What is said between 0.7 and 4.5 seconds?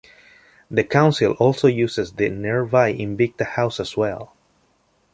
The council also uses the nearby Invicta House as well.